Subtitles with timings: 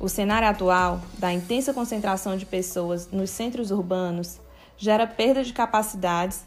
[0.00, 4.40] O cenário atual da intensa concentração de pessoas nos centros urbanos
[4.78, 6.42] gera perda de capacidades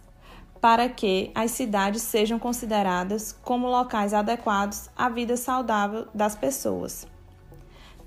[0.60, 7.06] para que as cidades sejam consideradas como locais adequados à vida saudável das pessoas.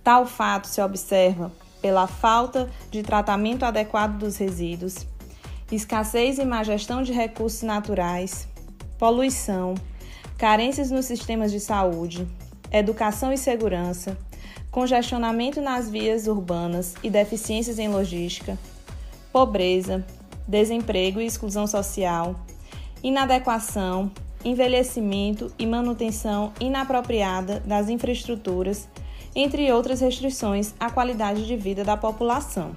[0.02, 5.06] Tal fato se observa pela falta de tratamento adequado dos resíduos,
[5.70, 8.48] escassez e má gestão de recursos naturais,
[8.98, 9.74] poluição,
[10.38, 12.26] carências nos sistemas de saúde,
[12.70, 14.16] educação e segurança,
[14.70, 18.58] congestionamento nas vias urbanas e deficiências em logística,
[19.32, 20.04] pobreza,
[20.46, 22.36] desemprego e exclusão social,
[23.02, 24.10] inadequação,
[24.44, 28.88] envelhecimento e manutenção inapropriada das infraestruturas,
[29.34, 32.76] entre outras restrições à qualidade de vida da população.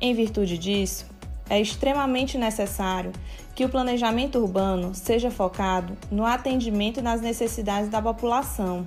[0.00, 1.06] Em virtude disso,
[1.50, 3.12] é extremamente necessário
[3.54, 8.86] que o planejamento urbano seja focado no atendimento das necessidades da população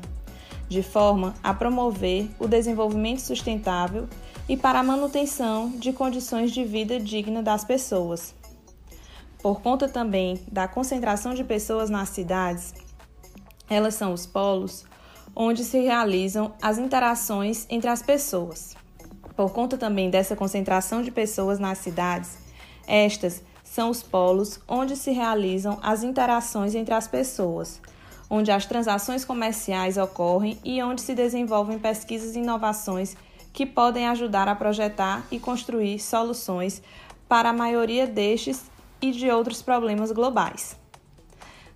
[0.70, 4.08] de forma a promover o desenvolvimento sustentável
[4.50, 8.34] e para a manutenção de condições de vida digna das pessoas.
[9.42, 12.74] Por conta também da concentração de pessoas nas cidades,
[13.70, 14.86] elas são os polos
[15.36, 18.76] onde se realizam as interações entre as pessoas.
[19.36, 22.43] Por conta também dessa concentração de pessoas nas cidades,
[22.88, 27.82] estas são os polos onde se realizam as interações entre as pessoas,
[28.30, 33.16] onde as transações comerciais ocorrem e onde se desenvolvem pesquisas e inovações
[33.52, 36.82] que podem ajudar a projetar e construir soluções
[37.28, 38.64] para a maioria destes
[39.02, 40.76] e de outros problemas globais.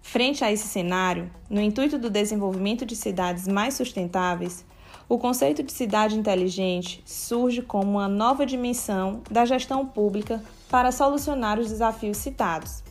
[0.01, 4.66] Frente a esse cenário, no intuito do desenvolvimento de cidades mais sustentáveis,
[5.09, 11.60] o conceito de cidade inteligente surge como uma nova dimensão da gestão pública para solucionar
[11.60, 12.84] os desafios citados,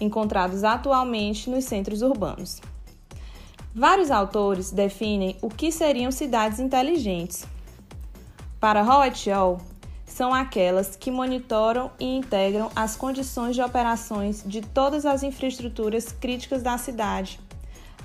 [0.00, 2.60] encontrados atualmente nos centros urbanos.
[3.74, 7.46] Vários autores definem o que seriam cidades inteligentes.
[8.60, 9.60] Para Hall,
[10.04, 16.62] são aquelas que monitoram e integram as condições de operações de todas as infraestruturas críticas
[16.62, 17.40] da cidade,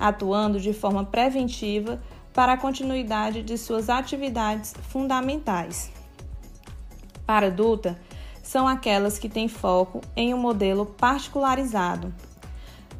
[0.00, 2.00] atuando de forma preventiva
[2.32, 5.92] para a continuidade de suas atividades fundamentais.
[7.26, 7.98] Para Duta,
[8.48, 12.14] são aquelas que têm foco em um modelo particularizado,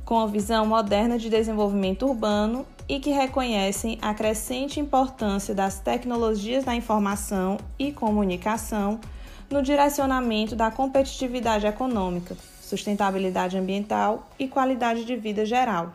[0.05, 6.65] com a visão moderna de desenvolvimento urbano e que reconhecem a crescente importância das tecnologias
[6.65, 9.01] da informação e comunicação
[9.49, 15.95] no direcionamento da competitividade econômica, sustentabilidade ambiental e qualidade de vida geral.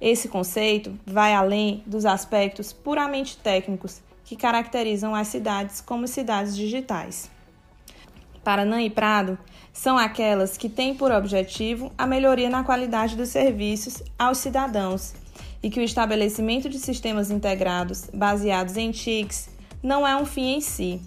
[0.00, 7.30] Esse conceito vai além dos aspectos puramente técnicos que caracterizam as cidades como cidades digitais.
[8.42, 9.38] Paraná e Prado
[9.72, 15.14] são aquelas que têm por objetivo a melhoria na qualidade dos serviços aos cidadãos
[15.62, 19.50] e que o estabelecimento de sistemas integrados baseados em TICs
[19.82, 21.00] não é um fim em si,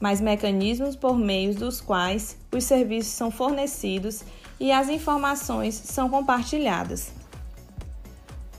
[0.00, 4.22] mas mecanismos por meio dos quais os serviços são fornecidos
[4.58, 7.12] e as informações são compartilhadas.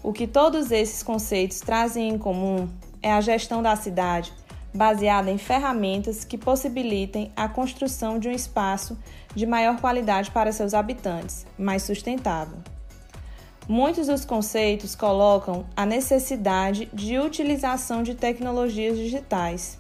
[0.04, 2.68] O que todos esses conceitos trazem em comum
[3.02, 4.34] é a gestão da cidade
[4.74, 8.98] baseada em ferramentas que possibilitem a construção de um espaço
[9.36, 12.58] de maior qualidade para seus habitantes, mais sustentável.
[13.68, 19.80] Muitos dos conceitos colocam a necessidade de utilização de tecnologias digitais.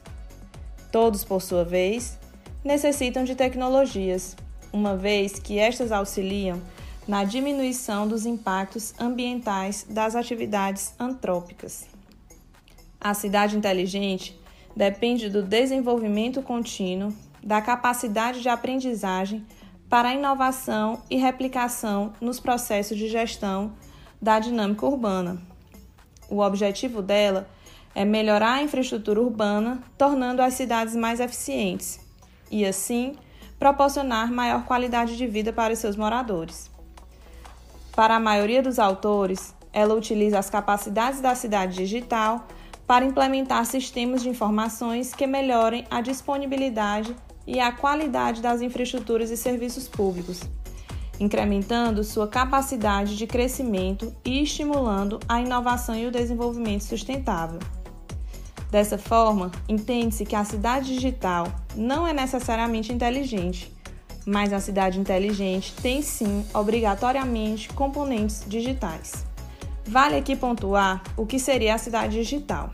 [0.91, 2.19] Todos, por sua vez,
[2.63, 4.35] necessitam de tecnologias,
[4.71, 6.61] uma vez que estas auxiliam
[7.07, 11.88] na diminuição dos impactos ambientais das atividades antrópicas.
[12.99, 14.39] A cidade inteligente
[14.75, 17.13] depende do desenvolvimento contínuo,
[17.44, 19.45] da capacidade de aprendizagem
[19.89, 23.73] para inovação e replicação nos processos de gestão
[24.21, 25.41] da dinâmica urbana.
[26.29, 27.47] O objetivo dela
[27.94, 32.00] é melhorar a infraestrutura urbana, tornando as cidades mais eficientes
[32.50, 33.17] e, assim,
[33.59, 36.71] proporcionar maior qualidade de vida para os seus moradores.
[37.94, 42.47] Para a maioria dos autores, ela utiliza as capacidades da cidade digital
[42.91, 47.15] para implementar sistemas de informações que melhorem a disponibilidade
[47.47, 50.41] e a qualidade das infraestruturas e serviços públicos,
[51.17, 57.59] incrementando sua capacidade de crescimento e estimulando a inovação e o desenvolvimento sustentável.
[58.69, 63.73] Dessa forma, entende-se que a cidade digital não é necessariamente inteligente,
[64.25, 69.30] mas a cidade inteligente tem sim, obrigatoriamente, componentes digitais.
[69.91, 72.69] Vale aqui pontuar o que seria a cidade digital.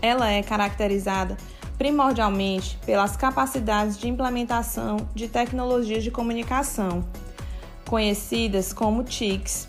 [0.00, 1.36] Ela é caracterizada
[1.76, 7.04] primordialmente pelas capacidades de implementação de tecnologias de comunicação,
[7.86, 9.68] conhecidas como TICs,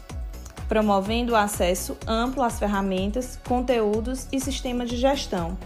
[0.70, 5.58] promovendo o acesso amplo às ferramentas, conteúdos e sistemas de gestão,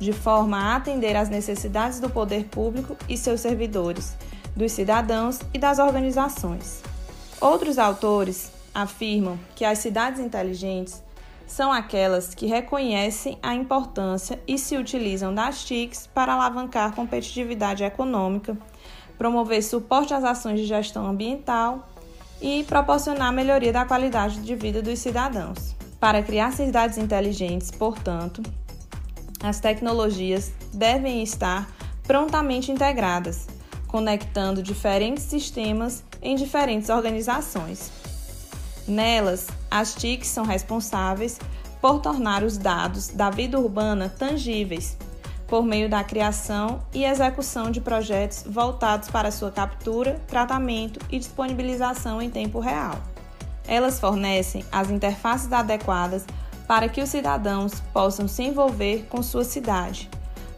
[0.00, 4.16] de forma a atender às necessidades do poder público e seus servidores,
[4.56, 6.82] dos cidadãos e das organizações.
[7.40, 11.02] Outros autores afirmam que as cidades inteligentes
[11.46, 18.56] são aquelas que reconhecem a importância e se utilizam das TICs para alavancar competitividade econômica,
[19.16, 21.88] promover suporte às ações de gestão ambiental
[22.40, 25.76] e proporcionar melhoria da qualidade de vida dos cidadãos.
[26.00, 28.42] Para criar cidades inteligentes, portanto,
[29.42, 31.70] as tecnologias devem estar
[32.02, 33.46] prontamente integradas,
[33.86, 38.03] conectando diferentes sistemas em diferentes organizações.
[38.86, 41.38] Nelas, as TICs são responsáveis
[41.80, 44.96] por tornar os dados da vida urbana tangíveis,
[45.46, 52.20] por meio da criação e execução de projetos voltados para sua captura, tratamento e disponibilização
[52.20, 52.98] em tempo real.
[53.66, 56.24] Elas fornecem as interfaces adequadas
[56.66, 60.08] para que os cidadãos possam se envolver com sua cidade,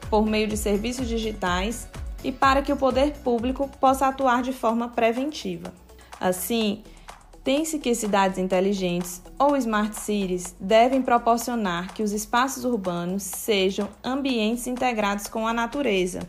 [0.09, 1.89] por meio de serviços digitais
[2.23, 5.73] e para que o poder público possa atuar de forma preventiva.
[6.21, 6.83] Assim,
[7.47, 14.67] tem-se que cidades inteligentes ou smart cities devem proporcionar que os espaços urbanos sejam ambientes
[14.67, 16.29] integrados com a natureza,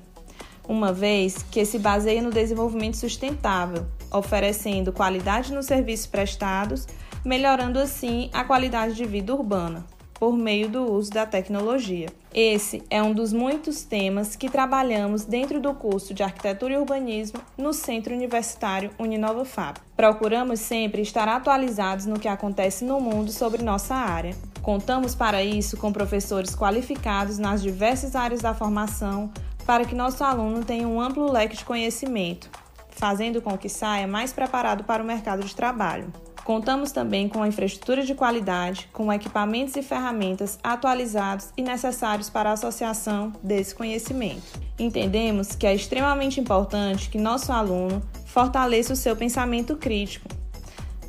[0.69, 6.87] uma vez que se baseia no desenvolvimento sustentável, oferecendo qualidade nos serviços prestados,
[7.25, 12.09] melhorando assim a qualidade de vida urbana por meio do uso da tecnologia.
[12.33, 17.39] Esse é um dos muitos temas que trabalhamos dentro do curso de Arquitetura e Urbanismo
[17.57, 19.77] no Centro Universitário Uninova FAP.
[19.95, 24.35] Procuramos sempre estar atualizados no que acontece no mundo sobre nossa área.
[24.61, 29.31] Contamos para isso com professores qualificados nas diversas áreas da formação
[29.65, 32.49] para que nosso aluno tenha um amplo leque de conhecimento,
[32.89, 36.11] fazendo com que saia mais preparado para o mercado de trabalho.
[36.47, 42.49] Contamos também com a infraestrutura de qualidade, com equipamentos e ferramentas atualizados e necessários para
[42.49, 44.57] a associação desse conhecimento.
[44.79, 50.29] Entendemos que é extremamente importante que nosso aluno fortaleça o seu pensamento crítico.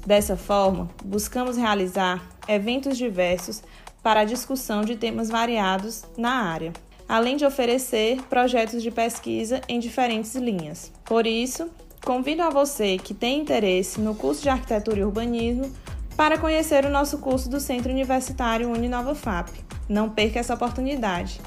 [0.05, 3.63] Dessa forma, buscamos realizar eventos diversos
[4.03, 6.73] para a discussão de temas variados na área,
[7.09, 10.93] além de oferecer projetos de pesquisa em diferentes linhas.
[11.05, 11.71] Por isso,
[12.09, 15.71] Convido a você que tem interesse no curso de Arquitetura e Urbanismo
[16.17, 19.51] para conhecer o nosso curso do Centro Universitário Uninova FAP.
[19.87, 21.39] Não perca essa oportunidade.